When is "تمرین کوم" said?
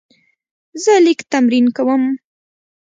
1.31-2.03